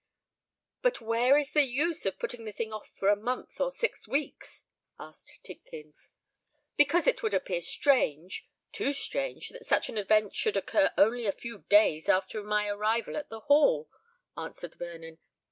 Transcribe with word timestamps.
"But 0.81 0.99
where 0.99 1.37
is 1.37 1.51
the 1.53 1.61
use 1.61 2.07
of 2.07 2.17
putting 2.17 2.43
the 2.45 2.51
thing 2.51 2.73
off 2.73 2.89
for 2.97 3.07
a 3.09 3.15
month 3.15 3.61
or 3.61 3.69
six 3.71 4.07
weeks?" 4.07 4.65
asked 4.97 5.37
Tidkins. 5.43 6.09
"Because 6.75 7.05
it 7.05 7.21
would 7.21 7.35
appear 7.35 7.61
strange—too 7.61 8.93
strange 8.93 9.49
that 9.49 9.67
such 9.67 9.89
an 9.89 9.99
event 9.99 10.33
should 10.33 10.57
occur 10.57 10.91
only 10.97 11.27
a 11.27 11.31
few 11.31 11.65
days 11.69 12.09
after 12.09 12.41
my 12.41 12.67
arrival 12.67 13.15
at 13.15 13.29
the 13.29 13.41
Hall," 13.41 13.91
answered 14.35 14.73
Vernon. 14.79 15.19